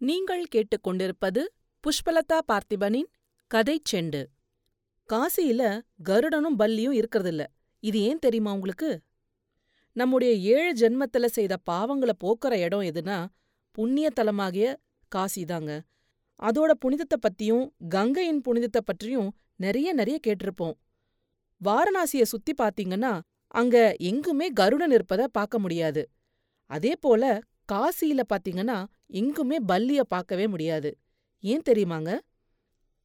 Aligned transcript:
நீங்கள் 0.00 0.44
கேட்டுக்கொண்டிருப்பது 0.54 1.40
புஷ்பலதா 1.84 2.36
பார்த்திபனின் 2.48 3.08
கதை 3.50 3.82
செண்டு. 3.90 4.20
காசியில 5.08 5.62
கருடனும் 6.04 6.56
பல்லியும் 6.58 6.94
இருக்கிறதில்ல. 7.00 7.42
இது 7.80 8.00
ஏன் 8.00 8.18
தெரியுமா 8.18 8.52
உங்களுக்கு? 8.52 8.90
நம்முடைய 9.96 10.32
ஏழு 10.54 10.70
ஜென்மத்துல 10.72 11.24
செய்த 11.24 11.56
பாவங்கள 11.70 12.12
போக்குற 12.24 12.52
இடம் 12.52 12.80
எதுனா 12.80 13.18
புண்ணிய 13.70 14.10
தலமாகிய 14.20 14.74
காசிதாங்க 15.12 15.72
அதோட 16.40 16.70
புனிதத்தை 16.70 17.18
பத்தியும் 17.26 17.64
கங்கையின் 17.88 18.40
புனிதத்தை 18.40 18.80
பற்றியும் 18.84 19.28
நிறைய 19.56 19.92
நிறைய 19.92 20.18
கேட்டிருப்போம். 20.26 20.76
வாரணாசிய 21.60 22.22
சுத்தி 22.22 22.52
பாத்தீங்கன்னா 22.52 23.12
அங்க 23.54 23.76
எங்குமே 23.98 24.48
கருடன் 24.48 24.90
இருப்பத 24.90 25.24
பார்க்க 25.32 25.58
முடியாது. 25.58 26.02
அதே 26.70 26.96
போல 26.96 27.22
காசியில 27.72 28.20
பாத்தீங்கன்னா 28.28 28.84
எங்குமே 29.06 29.58
பல்லிய 29.68 30.00
பார்க்கவே 30.00 30.46
முடியாது. 30.46 30.98
ஏன் 31.40 31.62
தெரியுமாங்க? 31.68 32.18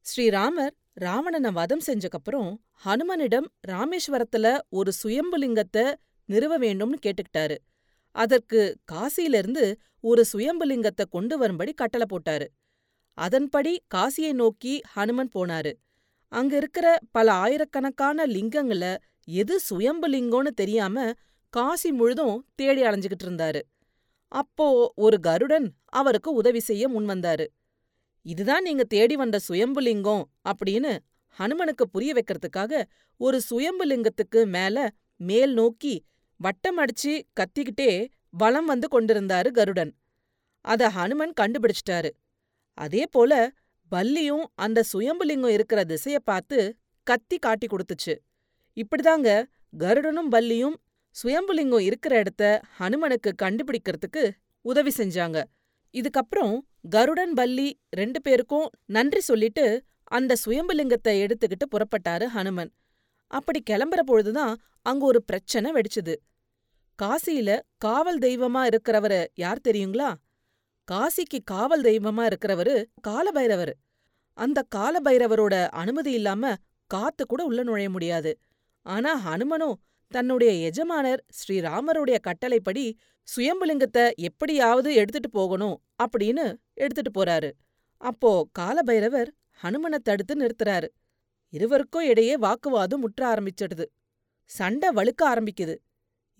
ஸ்ரீராமர் 0.06 0.74
ராவணனை 0.92 1.50
வதம் 1.52 1.84
செஞ்சக்கப்புறம் 1.86 2.50
ஹனுமனிடம் 2.84 3.46
ராமேஸ்வரத்துல 3.68 4.58
ஒரு 4.68 4.92
சுயம்புலிங்கத்தை 5.02 5.94
நிறுவ 6.28 6.58
வேண்டும்னு 6.58 6.98
கேட்டுக்கிட்டாரு. 7.06 7.56
அதற்கு 8.10 8.60
காசியிலிருந்து 8.92 9.76
ஒரு 10.00 10.24
சுயம்புலிங்கத்தை 10.32 11.04
கொண்டு 11.10 11.38
வரும்படி 11.38 11.72
கட்டளை 11.72 12.06
போட்டாரு. 12.10 12.46
அதன்படி 13.18 13.82
காசியை 13.94 14.32
நோக்கி 14.32 14.80
ஹனுமன் 14.96 15.32
போனாரு. 15.34 15.72
அங்க 16.32 16.56
இருக்கிற 16.56 16.98
பல 17.10 17.32
ஆயிரக்கணக்கான 17.32 18.26
லிங்கங்கள 18.26 18.96
எது 19.24 19.60
சுயம்புலிங்கம்னு 19.70 20.52
தெரியாம 20.54 21.12
காசி 21.48 21.92
முழுதும் 21.92 22.46
தேடி 22.54 22.82
அலைஞ்சுகிட்டு 22.82 23.24
இருந்தாரு. 23.24 23.60
அப்போ 24.32 24.92
ஒரு 24.96 25.20
கருடன் 25.20 25.66
அவருக்கு 25.86 26.32
உதவி 26.32 26.60
செய்ய 26.60 26.88
முன்வந்தாரு 26.88 27.46
இதுதான் 28.26 28.62
நீங்க 28.62 28.84
தேடி 28.84 29.16
வந்த 29.16 29.38
சுயம்புலிங்கம் 29.48 30.24
அப்படின்னு 30.48 30.92
ஹனுமனுக்கு 31.38 31.84
புரிய 31.90 32.12
வைக்கிறதுக்காக 32.12 32.82
ஒரு 33.20 33.40
சுயம்புலிங்கத்துக்கு 33.50 34.40
மேல 34.46 34.90
மேல் 35.20 35.52
நோக்கி 35.52 35.94
வட்டம் 36.40 36.78
அடிச்சு 36.78 37.12
கத்திக்கிட்டே 37.40 37.90
வலம் 38.30 38.66
வந்து 38.66 38.86
கொண்டிருந்தாரு 38.92 39.50
கருடன். 39.50 39.92
அத 40.64 40.88
ஹனுமன் 40.88 41.32
கண்டுபிடிச்சிட்டாரு. 41.40 42.10
அதே 42.78 43.04
போல 43.10 43.32
பல்லியும் 43.92 44.44
அந்த 44.54 44.82
சுயம்புலிங்கம் 44.92 45.54
இருக்கிற 45.56 45.80
திசைய 45.84 46.16
பார்த்து 46.24 46.58
கத்தி 47.06 47.36
காட்டி 47.38 47.66
கொடுத்துச்சு. 47.66 48.14
இப்படிதாங்க 48.76 49.28
கருடனும் 49.78 50.32
பல்லியும் 50.32 50.76
சுயம்புலிங்கம் 51.22 51.80
இருக்கிற 51.80 52.18
இடத்த 52.18 52.60
ஹனுமனுக்கு 52.78 53.32
கண்டுபிடிக்கிறதுக்கு 53.42 54.30
உதவி 54.60 54.92
செஞ்சாங்க. 54.96 55.44
இதுக்கப்புறம் 55.94 56.58
கருடன் 56.90 57.32
பல்லி 57.32 57.68
ரெண்டு 57.90 58.22
பேருக்கும் 58.22 58.70
நன்றி 58.86 59.20
சொல்லிட்டு 59.20 59.84
அந்த 60.04 60.34
சுயம்புலிங்கத்தை 60.44 61.14
எடுத்துக்கிட்டு 61.24 61.66
புறப்பட்டாரு 61.70 62.26
ஹனுமன். 62.34 62.70
அப்படி 63.26 63.62
கிளம்புற 63.70 64.00
பொழுதுதான் 64.04 64.56
அங்க 64.82 65.06
ஒரு 65.06 65.22
பிரச்சனை 65.22 65.72
வெடிச்சுது. 65.72 66.14
காசியில 66.98 67.60
காவல் 67.78 68.18
தெய்வமா 68.18 68.62
இருக்கிறவரு 68.68 69.26
யார் 69.34 69.64
தெரியுங்களா? 69.68 70.14
காசிக்கு 70.88 71.38
காவல் 71.44 71.82
தெய்வமா 71.82 72.24
இருக்கிறவரு 72.30 72.84
காலபைரவர். 73.08 73.72
அந்த 74.32 74.66
காலபைரவரோட 74.76 75.68
அனுமதி 75.68 76.12
இல்லாம 76.12 76.54
காத்து 76.86 77.26
கூட 77.26 77.44
உள்ள 77.44 77.62
நுழைய 77.62 77.90
முடியாது. 77.90 78.38
ஆனா 78.86 79.12
ஹனுமனும் 79.26 79.76
தன்னுடைய 80.14 80.50
எஜமானர் 80.68 81.22
ஸ்ரீராமருடைய 81.38 82.18
கட்டளைப்படி 82.20 82.84
சுயம்புலிங்கத்தை 83.28 84.04
எப்படியாவது 84.28 84.90
எடுத்துட்டு 84.94 85.30
போகணும் 85.30 85.76
அப்படின்னு 86.04 86.44
எடுத்துட்டு 86.74 87.12
போறாரு. 87.18 87.50
அப்போ 88.00 88.30
காலபைரவர் 88.58 89.30
ஹனுமனை 89.62 89.98
தடுத்து 89.98 90.34
நிறுத்துறாரு. 90.36 90.88
இருவருக்கும் 91.52 92.06
இடையே 92.06 92.34
வாக்குவாதம் 92.36 93.00
முற்ற 93.00 93.20
ஆரம்பிச்சிடுது. 93.34 93.86
சண்டை 94.50 94.88
வழுக்க 94.88 95.22
ஆரம்பிக்குது. 95.32 95.74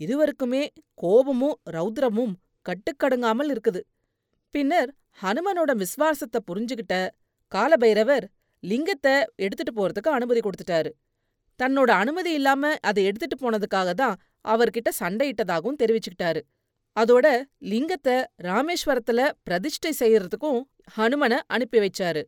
இருவருக்குமே 0.00 0.62
கோபமும் 0.94 1.56
ரௌத்ரமும் 1.71 2.34
கட்டுக்கடங்காமல் 2.66 3.50
இருக்குது. 3.54 3.81
பின்னர் 4.54 4.91
ஹனுமனோட 5.22 5.71
விஸ்வாசத்தை 5.83 6.41
புரிஞ்சுகிட்ட 6.50 6.94
காலபைரவர் 7.53 8.25
லிங்கத்தை 8.62 9.15
எடுத்துட்டு 9.37 9.72
போறதுக்கு 9.72 10.10
அனுமதி 10.10 10.41
கொடுத்துட்டாரு. 10.41 10.91
தன்னோட 11.62 11.91
அனுமதி 12.03 12.31
இல்லாம 12.39 12.72
அதை 12.89 13.03
எடுத்துட்டு 13.09 13.37
போனதுக்காக 13.44 13.91
தான் 14.03 14.17
அவர்கிட்ட 14.44 14.91
சண்டையிட்டதாகவும் 15.00 15.81
தெரிவிச்சுக்கிட்டாரு. 15.83 16.41
அதோட 16.97 17.27
லிங்கத்தை 17.72 18.17
ராமேஸ்வரத்துல 18.49 19.21
பிரதிஷ்டை 19.47 19.93
செய்யறதுக்கும் 20.03 20.61
ஹனுமனை 20.97 21.39
அனுப்பி 21.55 21.78
வைச்சாரு. 21.84 22.22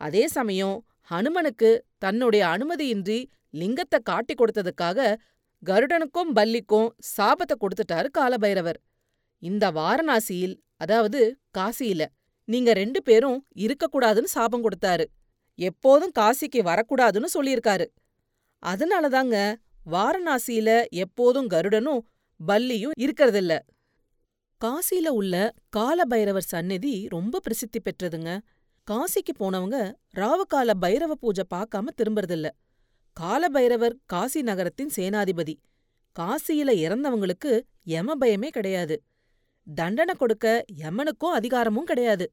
அதே 0.00 0.24
சமயம் 0.36 0.76
ஹனுமனுக்கு 1.10 1.70
தன்னுடைய 1.98 2.42
அனுமதியின்றி 2.54 3.18
லிங்கத்தை 3.54 3.98
காட்டி 4.10 4.34
கொடுத்ததுக்காக 4.34 5.00
கருடனுக்கும் 5.62 6.30
பல்லிக்கும் 6.38 6.88
சாபத்தை 7.16 7.54
கொடுத்துட்டாரு 7.62 8.08
காலபைரவர். 8.18 8.78
இந்த 9.42 9.64
வாரணாசியில் 9.78 10.56
அதாவது 10.76 11.20
காசியில 11.58 12.02
நீங்க 12.48 12.70
ரெண்டு 12.72 13.00
பேரும் 13.02 13.38
இருக்கக்கூடாதுன்னு 13.64 14.30
சாபம் 14.34 14.64
கொடுத்தாரு. 14.66 15.04
எப்போதும் 15.58 16.12
காசிக்கு 16.18 16.60
வரக்கூடாதுன்னு 16.70 17.28
சொல்லியிருக்காரு. 17.36 17.86
அதனாலதாங்க 18.62 19.56
வாரணாசியில 19.90 20.84
எப்போதும் 20.94 21.48
கருடனும் 21.48 22.02
பல்லியும் 22.40 22.96
இருக்கறதில்ல. 23.00 23.58
காசியில 24.60 25.08
உள்ள 25.08 25.54
காலபைரவர் 25.76 26.50
சந்நிதி 26.54 27.06
ரொம்ப 27.08 27.40
பிரசித்தி 27.40 27.80
பெற்றதுங்க. 27.80 28.38
காசிக்கு 28.90 29.32
போனவங்க 29.38 29.78
ராவகால 30.16 30.70
பைரவ 30.80 31.12
பூஜை 31.12 31.44
பார்க்காம 31.54 31.86
திரும்புறதில்ல. 31.96 32.48
காலபைரவர் 33.12 33.96
காசி 34.06 34.42
நகரத்தின் 34.42 34.90
சேனாதிபதி. 34.96 35.54
காசியில 36.16 36.70
இறந்தவங்களுக்கு 36.84 37.60
யம 37.82 38.14
பயமே 38.20 38.48
கிடையாது. 38.48 38.96
தண்டனை 39.66 40.14
கொடுக்க 40.14 40.64
யமனுக்கும் 40.78 41.34
அதிகாரமும் 41.34 41.84
கிடையாது. 41.84 42.32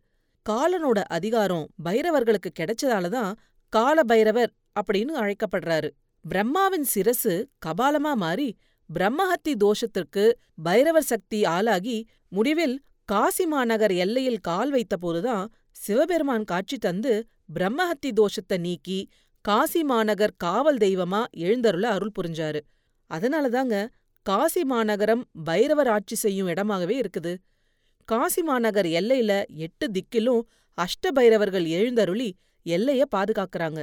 காலனோட 0.50 1.04
அதிகாரம் 1.08 1.66
பைரவர்களுக்கு 1.84 2.50
கிடைச்சதால 2.60 3.10
தான் 3.10 3.36
கால 3.74 4.04
பைரவர் 4.04 4.52
அப்படின்னு 4.80 5.14
அழைக்கப்படுறாரு. 5.14 5.90
பிரம்மாவின் 6.26 6.86
சிரசு 6.94 7.34
கபாலமா 7.66 8.12
மாறி 8.14 8.50
பிரம்மஹத்தி 8.90 9.54
தோஷத்திற்கு 9.56 10.24
பைரவர் 10.64 11.08
சக்தி 11.10 11.40
ஆளாகி 11.46 11.98
முடிவில் 12.28 12.76
காசி 13.10 13.46
மாநகர் 13.46 13.94
எல்லையில் 13.94 14.40
கால் 14.42 14.72
வைத்தபோதுதான் 14.74 15.46
சிவபெருமான் 15.72 16.44
காட்சி 16.44 16.78
தந்து 16.78 17.14
பிரம்மஹத்தி 17.54 18.12
தோஷத்தை 18.12 18.58
நீக்கி 18.58 19.00
காசி 19.46 19.82
மாநகர் 19.84 20.34
காவல் 20.38 20.78
தெய்வமா 20.78 21.22
எழுந்தருள 21.38 21.86
அருள் 21.96 22.16
புரிஞ்சாரு. 22.20 22.62
அதனாலதாங்க 23.10 23.76
காசி 24.26 24.64
மாநகரம் 24.64 25.24
பைரவர் 25.44 25.88
ஆட்சி 25.88 26.16
செய்யும் 26.16 26.48
இடமாகவே 26.48 26.96
இருக்குது. 27.04 27.34
காசி 28.10 28.42
மாநகர் 28.42 28.90
எல்லையில 29.00 29.44
எட்டு 29.66 29.88
திக்கிலும் 29.92 30.42
அஷ்ட 30.78 31.12
பைரவர்கள் 31.14 31.66
எழுந்தருளி 31.80 32.30
எல்லைய 32.66 33.04
பாதுகாக்கறாங்க. 33.16 33.82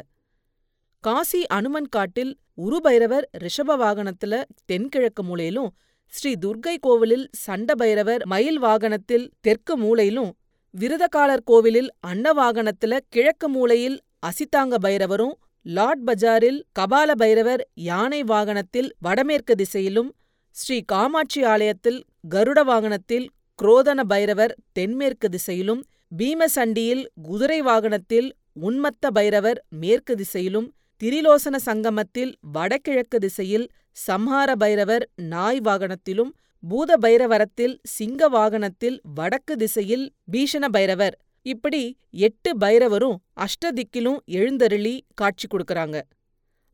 காசி 1.05 1.39
அனுமன் 1.49 1.87
காட்டில் 1.89 2.33
உருபைரவர் 2.59 3.27
ரிஷப 3.37 3.77
வாகனத்துல 3.77 4.35
தென்கிழக்கு 4.65 5.23
மூலையிலும் 5.23 5.71
ஸ்ரீ 6.13 6.33
துர்க்கை 6.35 6.75
கோவிலில் 6.79 7.25
சண்ட 7.37 7.75
பைரவர் 7.75 8.23
மயில் 8.27 8.59
வாகனத்தில் 8.59 9.25
தெற்கு 9.41 9.75
மூலையிலும் 9.77 10.31
விருதகாலர் 10.75 11.45
கோவிலில் 11.45 11.89
அன்ன 12.01 12.33
வாகனத்துல 12.33 12.99
கிழக்கு 13.09 13.49
மூலையில் 13.49 13.97
அசிதாங்க 14.27 14.79
பைரவரும் 14.79 15.35
லாட் 15.67 16.03
பஜாரில் 16.05 16.61
கபால 16.79 17.15
பைரவர் 17.15 17.63
யானை 17.85 18.21
வாகனத்தில் 18.25 18.91
வடமேற்கு 18.99 19.55
திசையிலும் 19.55 20.11
ஸ்ரீ 20.57 20.79
காமாட்சி 20.85 21.43
ஆலயத்தில் 21.45 21.99
கருட 22.31 22.63
வாகனத்தில் 22.65 23.27
குரோதன 23.59 24.01
பைரவர் 24.05 24.55
தென்மேற்கு 24.73 25.29
திசையிலும் 25.29 25.83
பீமசண்டியில் 26.19 27.03
குதிரை 27.23 27.61
வாகனத்தில் 27.63 28.29
உன்மத்த 28.61 29.11
பைரவர் 29.11 29.59
மேற்கு 29.77 30.15
திசையிலும் 30.15 30.69
திரிலோசன 31.01 31.57
சங்கமத்தில் 31.57 32.33
வடகிழக்கு 32.41 33.19
திசையில் 33.19 33.67
சம்ஹார 34.07 34.51
பைரவர் 34.55 35.05
நாய் 35.15 35.61
வாகனத்திலும் 35.61 36.33
பூத 36.63 36.97
பைரவரத்தில் 36.97 37.75
சிங்க 37.83 38.29
வாகனத்தில் 38.29 39.01
வடக்கு 39.15 39.57
திசையில் 39.57 40.05
பீஷண 40.33 40.65
பைரவர். 40.71 41.15
இப்படி 41.47 41.83
எட்டு 42.11 42.51
பைரவரும் 42.59 43.17
அஷ்டதிக்கிலும் 43.37 44.19
எழுந்தருளி 44.25 44.95
காட்சி 45.15 45.47
கொடுக்கறாங்க. 45.47 46.01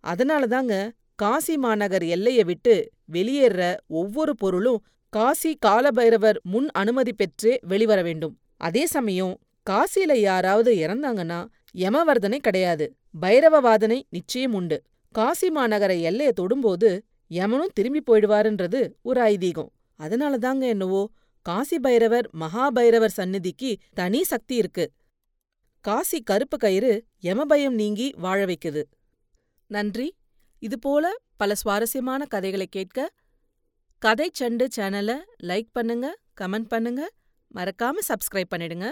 அதனாலதாங்க 0.04 0.74
காசி 1.14 1.56
மாநகர் 1.56 2.02
எல்லைய 2.02 2.40
விட்டு 2.44 2.74
வெளியேற 3.04 3.60
ஒவ்வொரு 3.86 4.34
பொருளும் 4.36 4.82
காசி 5.12 5.58
காலபைரவர் 5.66 6.38
முன் 6.42 6.68
அனுமதி 6.72 7.12
பெற்றே 7.12 7.58
வெளிவர 7.62 8.02
வேண்டும். 8.02 8.34
அதே 8.56 8.86
சமயம் 8.86 9.34
காசியில 9.66 10.12
யாராவது 10.16 10.72
இறந்தாங்கன்னா 10.74 11.40
யமவர்தனை 11.76 12.38
கிடையாது. 12.38 12.86
பைரவ 13.22 13.60
வாதனை 13.60 14.06
நிச்சயம் 14.08 14.54
உண்டு. 14.54 14.76
காசி 15.14 15.48
மாநகர 15.48 15.92
எல்லைய 16.08 16.30
தொடும்போது 16.40 16.88
யமனும் 17.30 17.72
திரும்பி 17.74 18.00
போயிடுவாருன்றது 18.00 18.80
ஒரு 19.02 19.20
ஐதீகம். 19.20 19.70
அதனால 20.00 20.38
தாங்க 20.38 20.64
என்னவோ 20.66 21.02
காசி 21.46 21.78
பைரவர் 21.78 22.26
மகாபைரவர் 22.40 23.16
சந்நிதிக்கு 23.18 23.70
தனி 23.94 24.20
சக்தி 24.22 24.54
இருக்கு. 24.56 24.92
காசி 25.84 26.18
கருப்பு 26.22 26.56
கயிறு 26.56 26.92
யமபயம் 27.22 27.78
நீங்கி 27.82 28.08
வாழ 28.16 28.38
வைக்குது. 28.44 28.82
நன்றி. 29.70 30.08
இதுபோல 30.62 31.06
பல 31.36 31.54
சுவாரஸ்யமான 31.54 32.24
கதைகளை 32.24 32.66
கேட்க 32.66 33.08
கதை 34.02 34.28
சண்டு 34.32 34.68
சேனலை 34.76 35.16
லைக் 35.42 35.70
பண்ணுங்க 35.72 36.06
கமெண்ட் 36.40 36.70
பண்ணுங்க. 36.74 37.02
மறக்காம 37.54 38.04
சப்ஸ்கிரைப் 38.10 38.52
பண்ணிடுங்க. 38.54 38.88